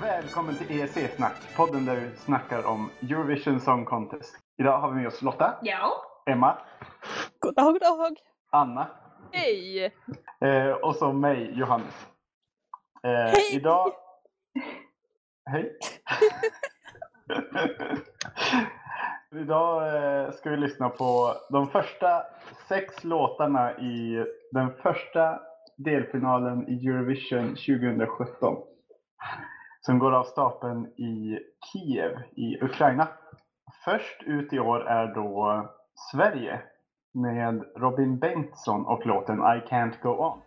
[0.00, 4.36] Välkommen till EEC-snack, podden där vi snackar om Eurovision Song Contest.
[4.58, 5.92] Idag har vi med oss Lotta, Ja.
[6.30, 6.58] Emma,
[7.38, 8.16] God dag, god dag.
[8.50, 8.86] Anna
[9.32, 9.84] Hej!
[10.40, 12.06] eh, och så mig, Johannes.
[13.02, 13.54] Eh, Hej!
[13.54, 13.92] Idag...
[15.50, 15.78] Hej!
[19.42, 22.22] idag eh, ska vi lyssna på de första
[22.68, 25.40] sex låtarna i den första
[25.76, 28.56] delfinalen i Eurovision 2017.
[29.86, 31.38] Som går av stapeln i
[31.72, 33.08] Kiev i Ukraina.
[33.84, 35.64] Först ut i år är då
[36.12, 36.60] Sverige
[37.14, 40.38] med Robin Bengtsson och låten I can't go on.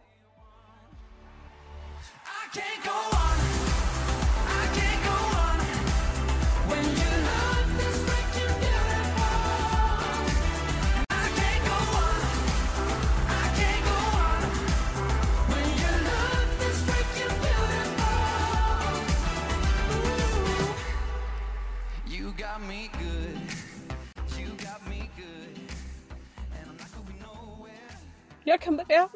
[28.49, 29.09] Jag kan börja.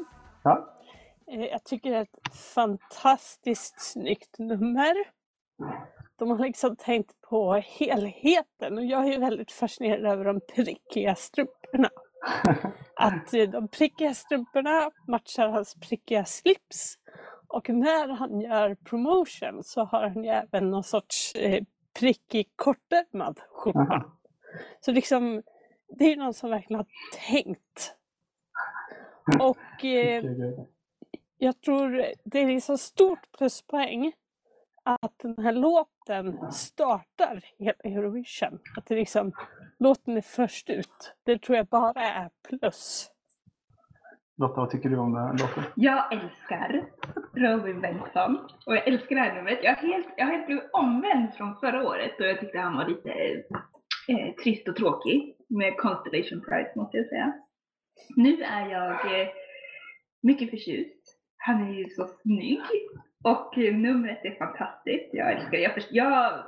[0.43, 0.69] Ja,
[1.27, 4.95] Eh, Jag tycker det är ett fantastiskt snyggt nummer.
[6.15, 11.89] De har liksom tänkt på helheten och jag är väldigt fascinerad över de prickiga strumporna.
[12.95, 16.95] Att eh, de prickiga strumporna matchar hans prickiga slips.
[17.47, 21.63] Och när han gör promotion så har han ju även någon sorts eh,
[21.99, 24.05] prickig kortärmad skjorta.
[24.79, 25.43] Så liksom,
[25.97, 26.87] det är någon som verkligen har
[27.27, 27.95] tänkt.
[29.39, 30.23] Och eh,
[31.37, 34.13] jag tror det är liksom stort pluspoäng
[34.83, 38.59] att den här låten startar hela Eurovision.
[38.77, 39.31] Att det liksom,
[39.79, 41.15] låten är först ut.
[41.23, 43.09] Det tror jag bara är plus.
[44.37, 45.63] Lotta, vad tycker du om den här låten?
[45.75, 46.85] Jag älskar
[47.33, 49.59] Robin Bengtsson och jag älskar det här numret.
[49.63, 52.77] Jag har helt, jag har helt blivit omvänd från förra året och jag tyckte han
[52.77, 53.09] var lite
[54.07, 57.33] eh, trist och tråkig med Constellation Prize måste jag säga.
[58.15, 59.27] Nu är jag eh,
[60.21, 61.17] mycket förtjust.
[61.37, 62.61] Han är ju så snygg
[63.23, 65.09] och eh, numret är fantastiskt.
[65.13, 65.59] Jag älskar det.
[65.61, 66.43] Jag, förs- jag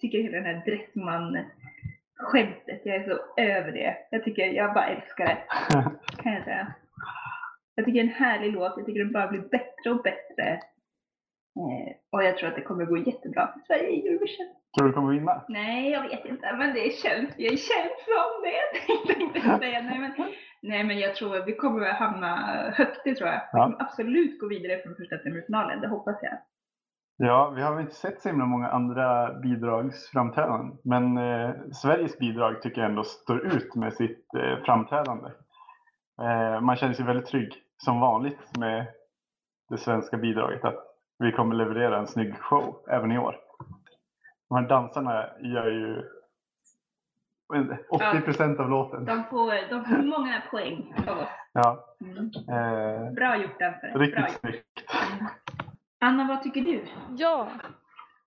[0.00, 3.96] tycker hela den här Dressman-skämtet, jag är så över det.
[4.10, 5.38] Jag tycker, jag bara älskar det
[6.22, 6.72] kan jag säga.
[7.74, 8.74] Jag tycker det är en härlig låt.
[8.76, 10.60] Jag tycker den bara blir bättre och bättre.
[11.56, 14.54] Eh, och jag tror att det kommer gå jättebra för Sverige i Eurovision.
[14.78, 15.44] Tror du kommer vinna?
[15.48, 16.54] Nej, jag vet inte.
[16.58, 19.58] Men det känns, jag känns som det.
[19.60, 20.12] Nej, men,
[20.62, 22.36] nej, men jag tror att vi kommer att hamna
[22.74, 23.40] högt, det tror jag.
[23.52, 23.64] Vi Ja.
[23.64, 26.38] kommer absolut gå vidare från första semifinalen, det hoppas jag.
[27.16, 30.78] Ja, vi har väl inte sett så himla många andra bidragsframträdanden.
[30.84, 35.30] Men eh, Sveriges bidrag tycker jag ändå står ut med sitt eh, framträdande.
[36.22, 38.86] Eh, man känner sig väldigt trygg, som vanligt, med
[39.68, 40.64] det svenska bidraget.
[40.64, 40.78] Att
[41.18, 43.36] vi kommer leverera en snygg show även i år.
[44.50, 46.02] De här dansarna gör ju
[47.90, 49.04] 80 procent av låten.
[49.04, 51.28] De får, de får många poäng av oss.
[51.52, 52.30] Ja, Mm.
[52.48, 53.92] eh, Bra gjort dansare.
[53.92, 54.40] Bra riktigt gjort.
[54.40, 54.66] snyggt.
[55.18, 55.26] Mm.
[56.00, 56.82] Anna, vad tycker du?
[57.16, 57.48] Ja,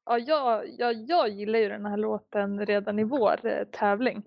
[0.05, 4.23] ja jag, jag, jag gillar ju den här låten redan i vår eh, tävling.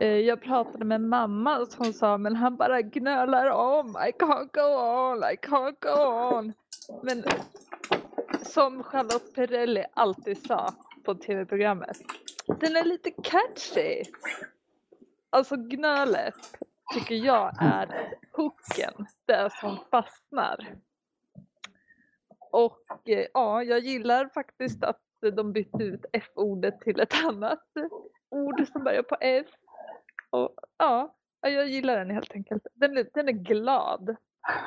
[0.00, 4.78] Eh, jag pratade med mamma som sa men han bara gnölar om I can't go
[5.12, 6.52] on, I can't go on.
[7.02, 7.22] Men
[8.42, 10.70] som Charlotte Perrelli alltid sa
[11.04, 11.96] på tv-programmet.
[12.46, 14.02] Den är lite catchy.
[15.30, 16.34] Alltså gnölet
[16.94, 19.06] tycker jag är hooken.
[19.26, 20.76] Det som fastnar.
[22.52, 25.00] Och eh, ja, jag gillar faktiskt att
[25.32, 27.64] de bytte ut F-ordet till ett annat
[28.28, 29.46] ord som börjar på F.
[30.30, 32.66] Och ja, jag gillar den helt enkelt.
[32.74, 34.16] Den är, den är glad.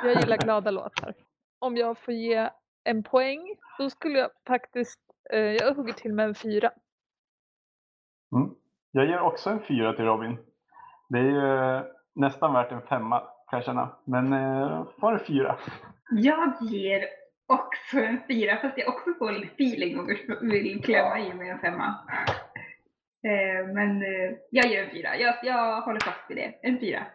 [0.04, 1.14] Jag gillar glada låtar.
[1.60, 2.50] Om jag får ge
[2.84, 5.00] en poäng, då skulle jag faktiskt,
[5.32, 6.72] jag hugger till med en fyra.
[8.36, 8.56] Mm.
[8.92, 10.38] Jag ger också en fyra till Robin.
[11.10, 11.84] Det är ju eh,
[12.16, 13.96] nästan värt en femma kan jag känna.
[14.06, 15.58] Men eh, får en fyra.
[16.12, 17.06] Jag ger
[17.48, 20.10] också en fyra, fast jag också får lite feeling och
[20.42, 21.96] vill klämma i mig en femma.
[23.24, 25.18] Eh, men eh, jag ger en fyra.
[25.18, 26.54] Jag, jag håller fast vid det.
[26.62, 27.06] En fyra.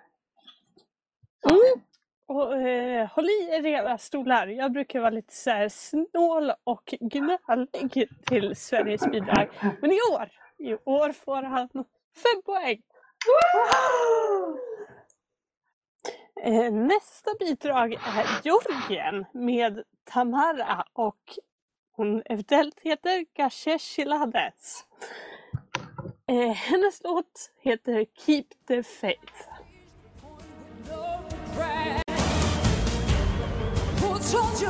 [1.50, 1.82] Mm.
[2.28, 4.46] Och, eh, håll i er era stolar.
[4.46, 9.48] Jag brukar vara lite så här snål och gnällig till Sveriges bidrag.
[9.80, 11.68] Men i år, i år får han
[12.14, 12.82] fem poäng.
[16.42, 21.38] Eh, nästa bidrag är Georgien med Tamara och
[21.96, 24.84] hon eventuellt heter Gashesh Lades.
[26.26, 29.57] Eh, hennes låt heter Keep the Faith.
[34.30, 34.66] 终究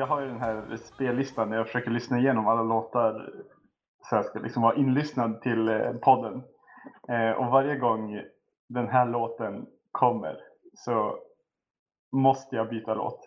[0.00, 3.32] jag har ju den här spellistan där jag försöker lyssna igenom alla låtar
[4.02, 6.42] så jag ska liksom vara inlyssnad till eh, podden.
[7.08, 8.22] Eh, och varje gång
[8.68, 10.36] den här låten kommer
[10.74, 11.18] så
[12.12, 13.20] måste jag byta låt.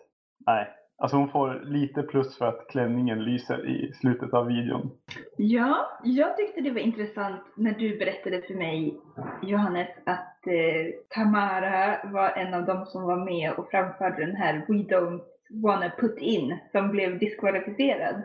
[0.46, 0.68] Nej,
[0.98, 4.90] alltså hon får lite plus för att klänningen lyser i slutet av videon.
[5.36, 9.00] Ja, jag tyckte det var intressant när du berättade för mig,
[9.42, 14.54] Johannes, att eh, Tamara var en av dem som var med och framförde den här
[14.68, 15.20] We Don't
[15.62, 18.22] Wanna Put In, som blev diskvalificerad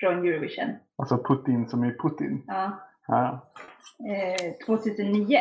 [0.00, 0.68] från Eurovision.
[0.96, 2.44] Alltså Putin som är Putin.
[2.46, 3.40] Ja, Ja.
[4.08, 5.38] eh, 2009.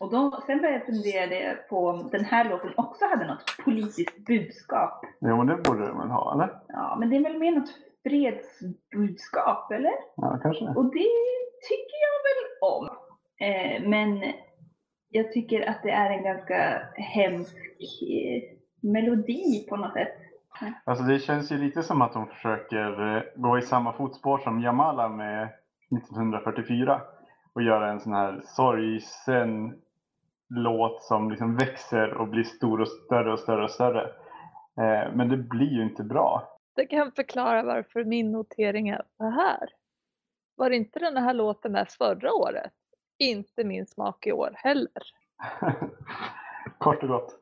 [0.00, 4.26] Och då, sen började jag fundera på om den här låten också hade något politiskt
[4.26, 5.04] budskap.
[5.20, 6.58] Jo men det borde den väl ha, eller?
[6.68, 7.70] Ja, men det är väl mer något
[8.02, 9.92] fredsbudskap, eller?
[10.16, 10.64] Ja, kanske.
[10.64, 11.08] Och det
[11.68, 12.88] tycker jag väl om.
[13.40, 14.32] Eh, men
[15.08, 17.56] jag tycker att det är en ganska hemsk
[18.02, 18.42] eh,
[18.82, 20.12] melodi på något sätt.
[20.84, 24.60] Alltså det känns ju lite som att de försöker eh, gå i samma fotspår som
[24.60, 25.48] Jamala med
[25.96, 27.00] 1944
[27.52, 29.74] och göra en sån här sorgsen
[30.48, 34.02] låt som liksom växer och blir stor och större och större och större.
[34.76, 36.48] Eh, Men det blir ju inte bra.
[36.76, 39.68] Det kan förklara varför min notering är så här.
[40.56, 42.72] Var inte den här låten där förra året?
[43.18, 45.02] Inte min smak i år heller.
[46.78, 47.38] Kort och gott.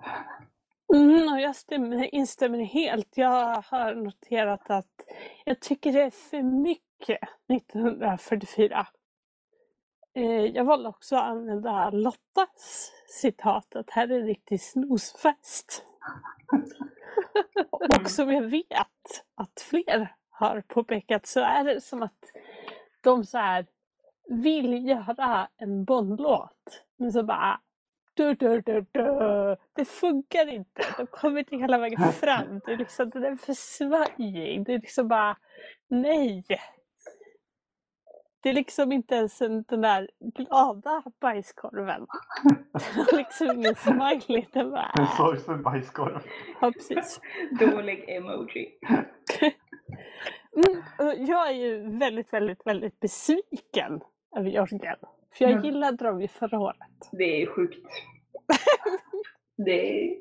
[0.94, 3.16] Mm, jag stämmer, instämmer helt.
[3.16, 5.06] Jag har noterat att
[5.44, 7.18] jag tycker det är för mycket
[7.52, 8.86] 1944.
[10.14, 15.84] Eh, jag valde också att använda Lottas citat att här är en riktig snosfest.
[17.70, 22.24] Och som jag vet att fler har påpekat så är det som att
[23.00, 23.66] de så här
[24.28, 27.60] vill göra en Bondlåt men så bara
[28.14, 29.56] du, du, du, du.
[29.72, 30.82] Det funkar inte.
[30.96, 32.60] De kommer inte hela vägen fram.
[32.66, 34.66] Det är liksom, den är för svajig.
[34.66, 35.36] Det är liksom bara,
[35.88, 36.44] nej.
[38.42, 42.06] Det är liksom inte ens en, den där glada bajskorven.
[42.72, 44.46] Den har liksom ingen smiley.
[44.52, 46.20] Den bara, En sorgsen bajskorv.
[46.60, 47.20] ja, precis.
[47.60, 48.78] Dålig emoji.
[50.56, 50.82] Mm,
[51.26, 54.00] jag är ju väldigt, väldigt, väldigt besviken
[54.36, 54.96] över Jörgen.
[55.32, 55.64] För jag Ja.
[55.64, 57.08] gillade dem ju förra året.
[57.12, 57.86] Det är sjukt.
[59.56, 60.16] Det är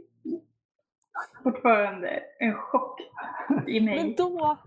[1.43, 3.01] fortfarande en chock
[3.67, 4.15] i Men mig.
[4.17, 4.57] då,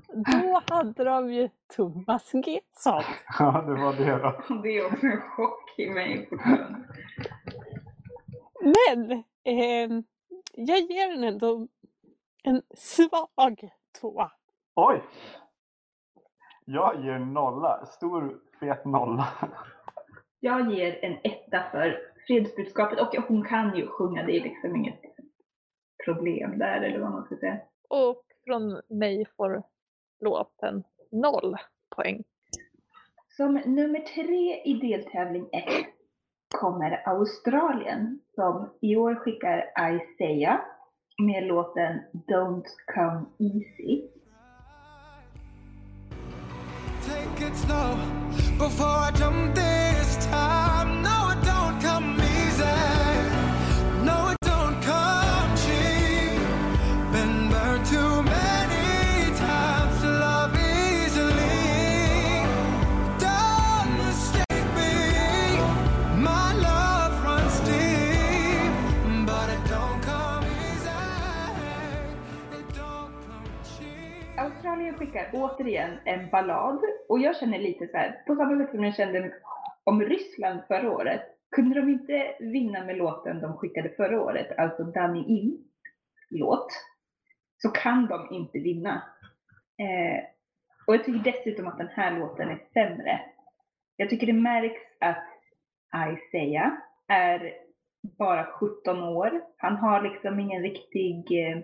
[0.42, 3.02] då hade de ju Thomas Gesson.
[3.38, 4.18] Ja, det var det
[4.48, 4.62] då.
[4.62, 6.78] Det är också en chock i mig fortfarande.
[8.60, 10.04] Men ehm,
[10.54, 11.68] jag ger den ändå
[12.44, 14.32] en svag tvåa.
[14.74, 15.02] Oj!
[16.64, 17.86] Jag ger nolla.
[17.86, 19.28] Stor fet nolla.
[20.44, 25.00] Jag ger en etta för fredsbudskapet och hon kan ju sjunga, det är liksom inget
[26.04, 27.58] problem där eller vad man ska säga.
[27.88, 29.62] Och från mig får
[30.20, 31.56] låten noll
[31.96, 32.22] poäng.
[33.36, 35.64] Som nummer tre i deltävling 1
[36.54, 40.60] kommer Australien som i år skickar Isaiah
[41.22, 44.02] med låten Don't Come Easy.
[47.08, 47.96] Take it slow
[48.58, 49.91] before I jump this
[74.36, 78.84] Australien skickar återigen en ballad och jag känner lite så här, på samma sätt som
[78.84, 79.32] jag kände
[79.84, 81.22] om Ryssland förra året.
[81.50, 85.64] Kunde de inte vinna med låten de skickade förra året, alltså Danny In
[86.30, 86.68] låt,
[87.62, 89.02] så kan de inte vinna.
[89.78, 90.24] Eh,
[90.86, 93.20] och jag tycker dessutom att den här låten är sämre.
[93.96, 95.28] Jag tycker det märks att
[96.12, 96.72] Isaiah
[97.08, 97.54] är
[98.18, 99.40] bara 17 år.
[99.56, 101.62] Han har liksom ingen riktig eh,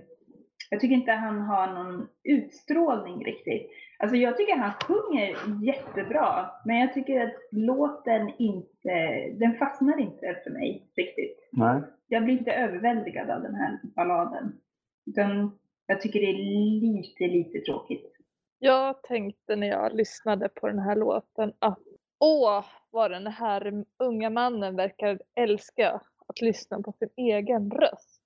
[0.71, 3.71] jag tycker inte han har någon utstrålning riktigt.
[3.99, 8.88] Alltså jag tycker han sjunger jättebra, men jag tycker att låten inte,
[9.33, 11.49] den fastnar inte för mig riktigt.
[11.52, 11.83] Nej.
[12.09, 14.61] Jag blir inte överväldigad av den här balladen.
[15.07, 16.38] Utan jag tycker det är
[16.81, 18.12] lite, lite tråkigt.
[18.59, 21.78] Jag tänkte när jag lyssnade på den här låten att
[22.21, 28.23] åh, vad den här unga mannen verkar älska att lyssna på sin egen röst.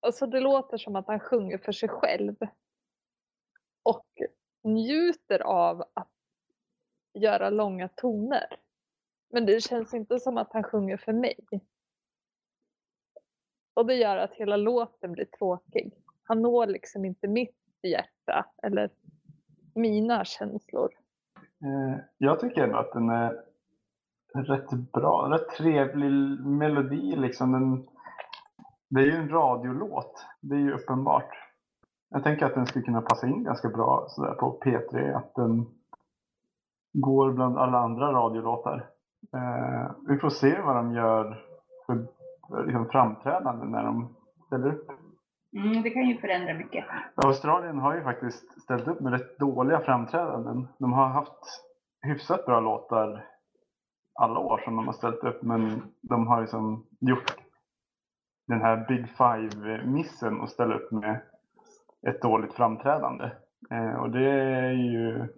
[0.00, 2.36] Alltså det låter som att han sjunger för sig själv.
[3.82, 4.06] Och
[4.64, 6.12] njuter av att
[7.14, 8.56] göra långa toner.
[9.32, 11.38] Men det känns inte som att han sjunger för mig.
[13.74, 15.92] Och det gör att hela låten blir tråkig.
[16.22, 18.90] Han når liksom inte mitt hjärta eller
[19.74, 20.90] mina känslor.
[21.64, 23.44] Eh, jag tycker ändå att den är
[24.34, 25.28] rätt bra.
[25.30, 27.52] Rätt trevlig melodi liksom.
[27.52, 27.88] Den,
[28.88, 30.26] det är ju en radiolåt.
[30.40, 31.53] Det är ju uppenbart.
[32.14, 35.16] Jag tänker att den skulle kunna passa in ganska bra sådär på P3.
[35.16, 35.66] Att den
[36.92, 38.90] går bland alla andra radiolåtar.
[39.32, 41.44] Eh, vi får se vad de gör
[41.86, 42.06] för
[42.48, 44.16] för liksom, framträdande när de
[44.46, 44.90] ställer upp.
[45.56, 46.84] Mm, det kan ju förändra mycket.
[47.14, 50.68] Australien har ju faktiskt ställt upp med rätt dåliga framträdanden.
[50.78, 51.64] De har haft
[52.02, 53.26] hyfsat bra låtar
[54.14, 57.36] alla år som de har ställt upp men de har liksom gjort
[58.46, 61.20] den här Big Five-missen och ställa upp med
[62.06, 63.30] ett dåligt framträdande.
[63.70, 65.28] Eh, och det är ju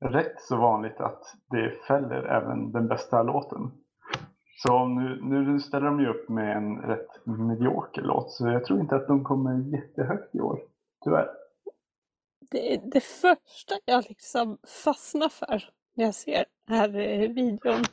[0.00, 3.70] rätt så vanligt att det fäller även den bästa låten.
[4.62, 8.80] Så nu, nu ställer de ju upp med en rätt medioker låt så jag tror
[8.80, 10.60] inte att de kommer jättehögt i år.
[11.04, 11.28] Tyvärr.
[12.50, 15.62] Det, det första jag liksom fastnar för
[15.94, 17.84] när jag ser den här eh, videon,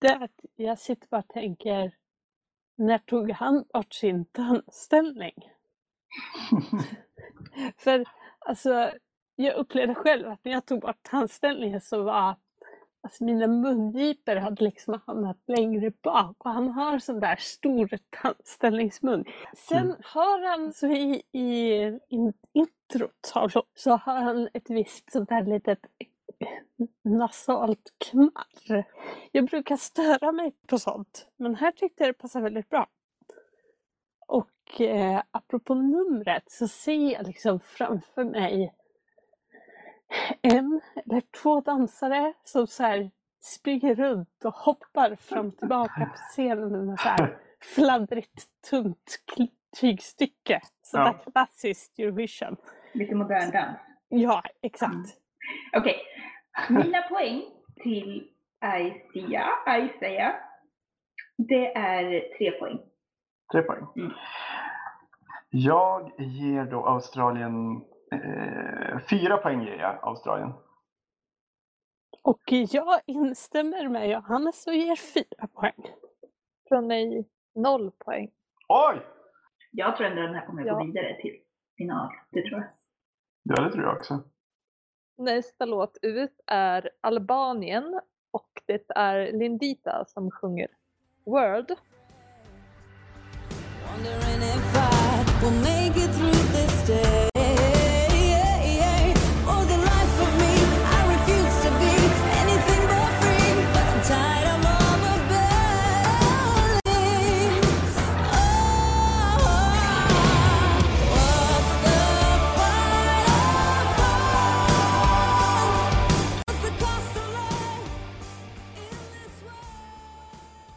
[0.00, 1.94] det är att jag sitter och bara tänker,
[2.76, 5.34] när tog han bort sin tandställning?
[7.78, 8.04] För
[8.38, 8.90] alltså,
[9.36, 12.36] jag upplevde själv att när jag tog bort tandställningen så var
[13.02, 19.24] alltså mina mungipor hade liksom hamnat längre bak och han har sån där stor tandställningsmun.
[19.56, 19.96] Sen Mm.
[20.04, 25.42] har han så i, i in, introt så, så har han ett visst sånt där
[25.44, 25.78] litet
[27.04, 28.84] nasalt knarr.
[29.32, 32.86] Jag brukar störa mig på sånt men här tyckte jag det passade väldigt bra.
[34.66, 38.74] Och eh, apropå numret så ser jag liksom framför mig
[40.42, 43.10] en eller två dansare som så här
[43.42, 47.38] springer runt och hoppar fram och tillbaka på scenen med så här
[47.74, 49.18] fladdrigt tunt
[49.80, 50.60] tygstycke.
[50.82, 51.30] Sånt där Ja.
[51.32, 52.56] klassiskt Eurovision.
[52.92, 53.78] Lite modern dans.
[54.08, 54.92] Ja, exakt.
[55.76, 55.96] Okej.
[56.70, 57.42] Mina poäng
[57.82, 58.28] till
[58.60, 60.36] Aisia, Aisia,
[61.36, 62.78] det är tre poäng.
[63.52, 63.86] Tre poäng.
[63.96, 64.12] Mm.
[65.50, 67.76] Jag ger då Australien
[68.12, 70.52] eh, fyra poäng ger jag Australien.
[72.22, 75.86] Och jag instämmer med Johannes och ger fyra poäng.
[76.68, 78.30] Från mig noll poäng.
[78.68, 79.06] Oj!
[79.70, 80.74] Jag tror ändå den här kommer Ja.
[80.78, 81.40] gå vidare till
[81.76, 82.08] final.
[82.30, 82.68] Det tror jag.
[83.42, 84.22] Ja, det tror jag också.
[85.18, 88.00] Nästa låt ut är Albanien
[88.30, 90.68] och det är Lindita som sjunger
[91.26, 91.76] World.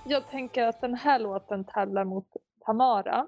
[0.10, 2.26] Jag tänker att den här låten tävlar mot
[2.60, 3.28] Tamara.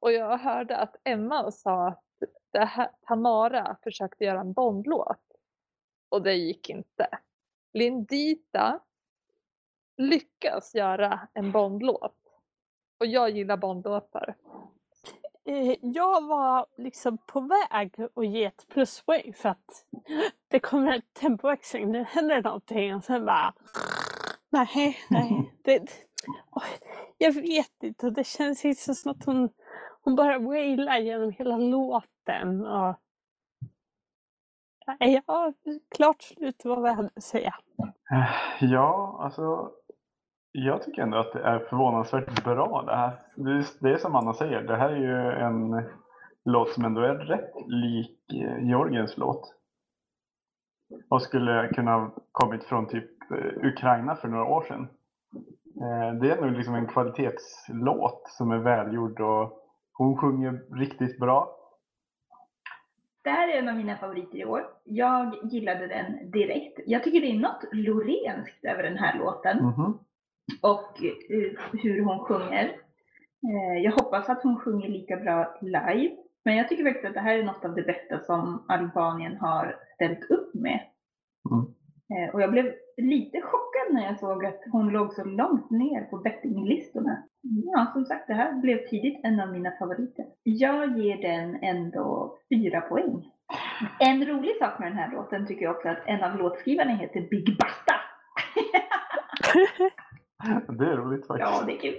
[0.00, 2.04] Och jag hörde att Emma sa att
[2.52, 5.22] det här, Tamara försökte göra en Bondlåt.
[6.08, 7.08] Och det gick inte.
[7.72, 8.80] Lindita
[9.96, 12.16] lyckas göra en Bondlåt.
[13.00, 14.34] Och jag gillar Bondlåtar.
[15.44, 19.86] Eh, Jag var liksom på väg att ge ett pluspoäng för att
[20.48, 23.54] det kommer en tempoväxling, det händer någonting och sen bara
[24.50, 25.54] nej, nej.
[25.64, 25.90] Det,
[27.18, 29.48] jag vet inte, det känns inte som att hon,
[30.02, 32.66] hon bara wailar genom hela låten.
[32.66, 32.94] Och,
[34.98, 35.52] ja,
[35.96, 37.54] klart slut vad vi hade att säga.
[38.60, 39.70] Ja, alltså.
[40.52, 43.18] Jag tycker ändå att det är förvånansvärt bra det här.
[43.80, 45.84] Det är, som Anna säger, det här är ju en
[46.44, 49.54] låt som ändå är rätt lik eh, Georgiens låt.
[51.08, 54.88] Och skulle kunna ha kommit från typ eh, Ukraina för några år sedan.
[55.80, 59.56] Eh, Det är nog liksom en kvalitetslåt som är välgjord och
[59.92, 61.56] hon sjunger riktigt bra.
[63.24, 64.66] Det här är en av mina favoriter i år.
[64.84, 66.80] Jag gillade den direkt.
[66.86, 69.98] Jag tycker det är något lorenskt över den här låten Mhm.
[70.62, 72.64] och eh, hur hon sjunger.
[73.48, 76.16] Eh, Jag hoppas att hon sjunger lika bra live.
[76.44, 79.76] Men jag tycker faktiskt att det här är något av det bästa som Albanien har
[79.94, 80.80] ställt upp med.
[81.50, 81.74] Mm.
[82.14, 82.64] Eh, Och jag blev
[82.96, 87.22] lite chockad när jag såg att hon låg så långt ner på bettinglistorna.
[87.42, 90.24] Ja, som sagt, det här blev tidigt en av mina favoriter.
[90.42, 93.30] Jag ger den ändå fyra poäng.
[94.00, 97.20] En rolig sak med den här låten tycker jag också att en av låtskrivarna heter
[97.30, 97.94] Big Basta.
[100.78, 101.50] Det är roligt faktiskt.
[101.50, 101.94] Ja, det är kul.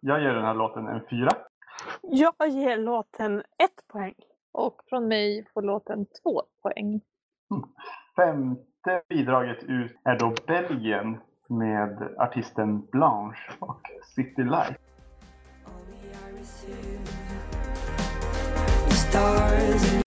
[0.00, 1.30] Jag ger den här låten en fyra.
[2.02, 4.14] Jag ger låten ett poäng.
[4.52, 7.00] Och från mig får låten två poäng.
[8.16, 11.18] Femte bidraget ut är då Belgien
[11.48, 13.80] med artisten Blanche och
[14.14, 14.78] City Light.
[18.90, 20.03] Stars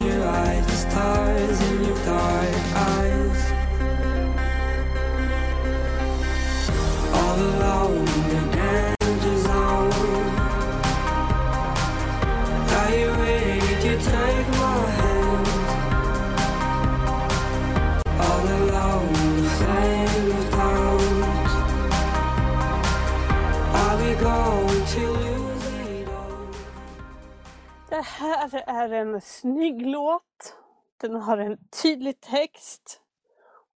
[28.52, 30.58] här är en snygg låt.
[31.02, 33.02] Den har en tydlig text.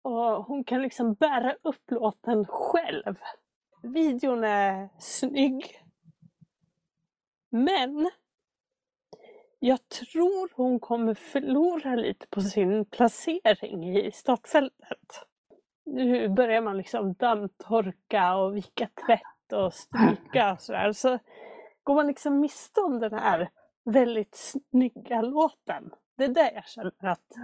[0.02, 3.18] Och hon kan liksom bära upp låten själv.
[3.82, 5.84] Videon är snygg.
[7.50, 8.10] Men
[9.58, 15.26] jag tror hon kommer förlora lite på sin placering i startfältet.
[15.84, 20.92] Nu börjar man liksom dammtorka och vika tvätt och stryka och sådär.
[20.92, 21.18] Så
[21.82, 23.50] går man liksom miste om den här
[23.84, 25.90] väldigt snygga låten.
[26.16, 27.36] Det är där jag känner att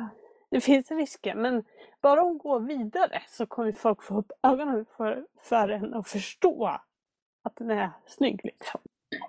[0.51, 1.35] det finns risker.
[1.35, 1.65] Men
[2.03, 6.67] bara hon går vidare så kommer folk få upp ögonen för, för henne och förstå
[7.43, 8.41] att den är snygg.
[8.45, 8.81] Liksom.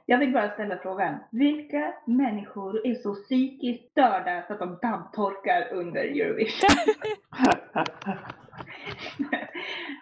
[0.06, 1.16] Jag vill bara ställa frågan.
[1.32, 6.70] Vilka människor är så psykiskt störda så att de dammtorkar under Eurovision?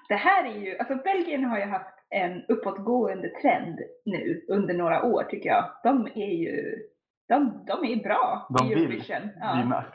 [0.09, 5.03] det här är ju, alltså Belgien har ju haft en uppåtgående trend nu under några
[5.03, 5.71] år tycker jag.
[5.83, 6.83] De är ju,
[7.27, 9.29] de, de är bra De i vill Eurovision.
[9.39, 9.55] Ja.
[9.55, 9.85] vinna.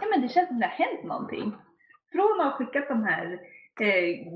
[0.00, 1.52] ja men det känns som det har hänt någonting.
[2.12, 3.32] Från att ha skickat de här
[3.80, 4.32] eh,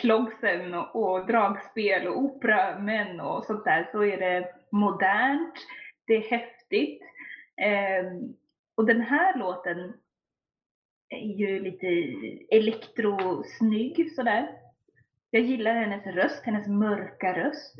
[0.00, 5.54] slogsen och, och dragspel och operamän och sånt där så är det modernt,
[6.06, 7.02] det är häftigt.
[7.56, 8.04] Eh,
[8.74, 9.92] och den här låten
[11.08, 11.86] är ju lite
[12.56, 14.50] elektrosnygg sådär.
[15.30, 17.76] Jag gillar hennes röst, hennes mörka röst.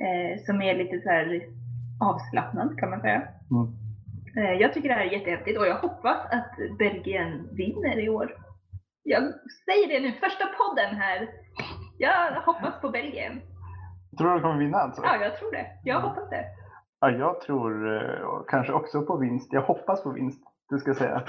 [0.00, 1.42] Eh, som är lite så här
[2.00, 3.22] avslappnad kan man säga.
[3.50, 3.66] Mm.
[4.36, 8.36] Eh, jag tycker det här är jättehäftigt och jag hoppas att Belgien vinner i år.
[9.02, 9.22] Jag
[9.64, 11.28] säger det nu, första podden här.
[11.98, 13.40] Jag hoppas på Belgien.
[14.18, 15.02] Tror du de kommer vinna alltså?
[15.04, 15.66] Ja, jag tror det.
[15.84, 16.44] Jag hoppas det.
[17.00, 19.52] Ja, jag tror eh, kanske också på vinst.
[19.52, 21.22] Jag hoppas på vinst, du ska säga.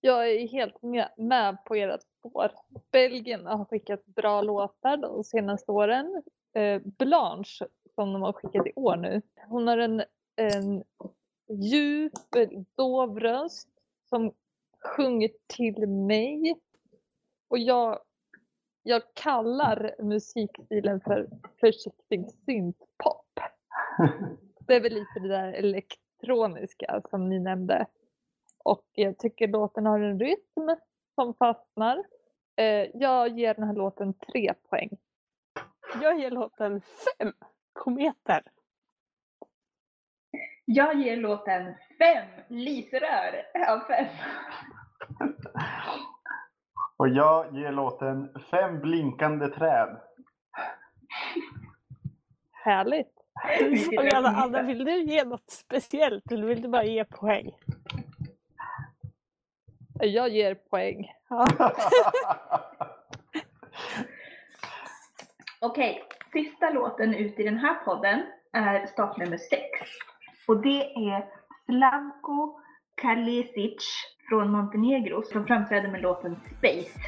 [0.00, 2.50] Jag är helt med, med på ert spår.
[2.92, 6.22] Belgien har skickat bra låtar de senaste åren.
[6.52, 10.02] Eh, Blanche, som de har skickat i år nu, hon har en,
[10.36, 10.84] en
[11.48, 12.12] djup,
[12.76, 13.68] dov röst
[14.08, 14.32] som
[14.84, 16.60] sjunger till mig.
[17.48, 18.00] Och jag,
[18.82, 21.28] jag kallar musikstilen för
[21.60, 23.40] försiktig syntpop.
[24.66, 27.86] Det är väl lite det där elektroniska som ni nämnde.
[28.64, 30.76] Och jag tycker låten har en rytm
[31.14, 32.04] som fastnar.
[32.56, 34.90] Eh, jag ger den här låten tre poäng.
[35.94, 37.32] Jag ger låten fem
[37.72, 38.42] kometer.
[40.64, 44.06] Jag ger låten fem lysrör av fem.
[46.96, 50.00] Och jag ger låten Fem blinkande träd.
[52.52, 53.14] Härligt.
[53.98, 57.50] Och Anna, Anna, vill du ge något speciellt eller vill du bara ge poäng?
[60.00, 61.12] Jag ger poäng.
[61.28, 61.46] Ja.
[65.62, 69.68] Okej, sista låten ut i den här podden är startnummer sex.
[70.48, 71.24] Och det är
[71.66, 72.60] Slavko
[72.94, 73.84] Kalesic
[74.28, 77.00] från Montenegro som framträder med låten Space.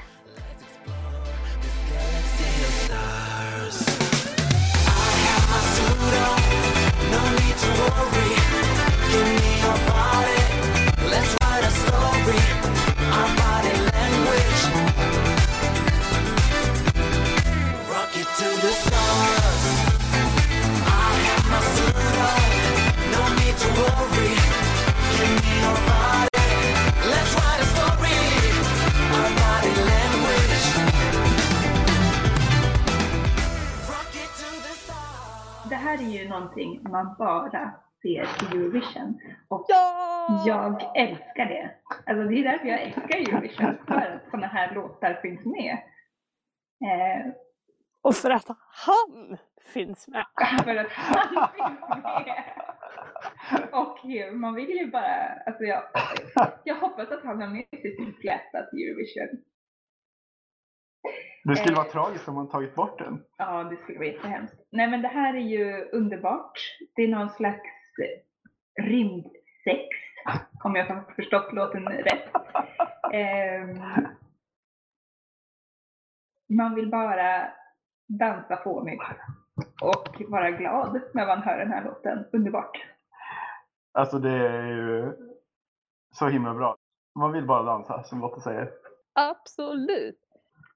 [36.93, 39.21] Man bara ser Eurovision.
[39.49, 40.43] Och Ja!
[40.47, 41.71] jag älskar det.
[42.07, 45.73] Alltså det är därför jag älskar Eurovision, för att sådana här låtar finns med.
[46.85, 47.27] Eh,
[48.03, 48.47] Och för att
[48.87, 49.39] han
[49.73, 50.25] finns med.
[50.65, 52.43] för att han finns med.
[53.73, 53.99] Och
[54.41, 55.83] man vill ju bara, alltså jag,
[56.65, 59.45] jag hoppas att han har med sig sin fläta till Eurovision.
[61.45, 61.79] Det skulle Eh.
[61.83, 63.25] vara tragiskt om man tagit bort den.
[63.37, 64.57] Ja, det skulle vara jättehemskt.
[64.71, 66.59] Nej, men det här är ju underbart.
[66.97, 67.61] Det är någon slags
[68.81, 69.89] rymdsex,
[70.65, 72.29] om jag har förstått låten rätt.
[73.13, 73.79] Ehm,
[76.49, 77.53] man vill bara
[78.09, 79.03] dansa fånigt
[79.83, 82.25] och vara glad när man hör den här låten.
[82.33, 82.79] Underbart.
[83.93, 85.13] Alltså det är ju
[86.15, 86.77] så himla bra.
[87.15, 88.71] Man vill bara dansa, som Lotta säger.
[89.13, 90.19] Absolut.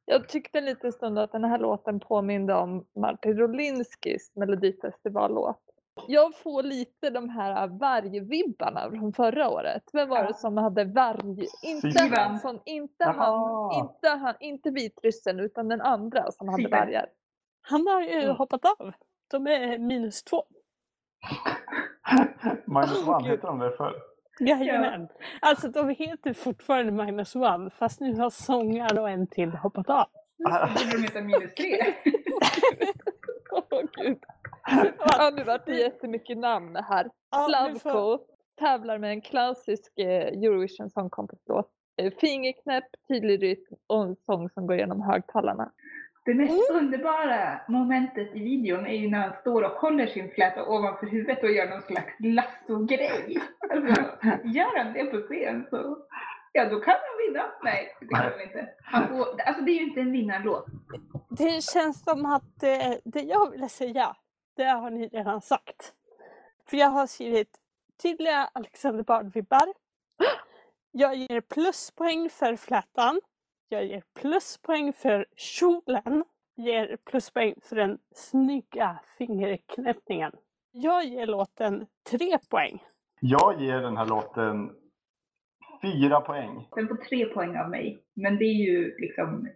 [0.09, 5.61] Jag tyckte en liten stund att den här låten påminde om Martin Rolinskis melodifestivallåt.
[6.09, 9.83] Jag får lite de här vargvibbarna från förra året.
[9.93, 11.47] Vem var det som hade varg?
[11.63, 12.19] Inte Sivan.
[12.19, 17.07] han som, inte han, inte han, inte vitryssen utan den andra som hade vargar.
[17.63, 18.37] Han har ju Mm.
[18.37, 18.93] hoppat av.
[19.31, 20.45] De är minus två.
[22.67, 23.31] Minus one Gud.
[23.31, 23.95] heter de det förr.
[24.41, 25.09] Jajamän.
[25.41, 30.07] Alltså de heter fortfarande minus one fast nu har sångaren och en till hoppat av.
[30.39, 31.79] Borde de heta minus tre?
[33.53, 34.19] Åh gud.
[34.99, 37.11] Ja, nu vart det jättemycket namn här.
[37.31, 38.25] Ja, vi får- Slavko
[38.61, 41.71] tävlar med en klassisk eh, Eurovision Song Contest-låt.
[42.03, 45.71] Eh, Fingerknäpp, tydlig rytm och en sång som går genom högtalarna.
[46.27, 50.67] Det mest underbara momentet i videon är ju när han står och håller sin fläta
[50.69, 53.39] ovanför huvudet och gör någon slags lasso-grej.
[53.71, 54.03] Alltså,
[54.45, 55.99] gör han det på scen så,
[56.53, 57.45] ja då kan han vinna.
[57.63, 58.69] Nej, det kan han inte.
[58.85, 60.67] Han får, alltså det är ju inte en vinnarlåt.
[61.31, 64.17] Det känns som att eh, det jag ville säga,
[64.57, 65.93] det har ni redan sagt.
[66.71, 67.59] För jag har skrivit
[68.03, 69.75] tydliga Alexander Bard-vibbar.
[70.91, 73.21] Jag ger pluspoäng för flätan.
[73.69, 76.25] Jag ger pluspoäng för kjolen.
[76.57, 80.33] Ger pluspoäng för den snygga fingerknäppningen.
[80.73, 82.83] Jag ger låten tre poäng.
[83.21, 84.71] Jag ger den här låten
[85.83, 86.69] fyra poäng.
[86.75, 88.03] Den får tre poäng av mig.
[88.15, 89.49] Men det är ju liksom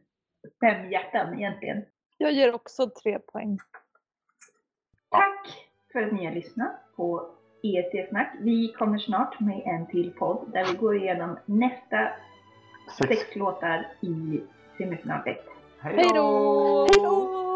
[0.60, 1.84] fem hjärtan egentligen.
[2.18, 3.58] Jag ger också tre poäng.
[5.08, 8.36] Tack för att ni har lyssnat på ESC-snack.
[8.40, 12.10] Vi kommer snart med en till podd där vi går igenom nästa
[12.96, 14.40] sex låtar i
[14.78, 15.38] semifinal 1.
[15.80, 16.86] Hej då!
[16.90, 17.49] Hej då!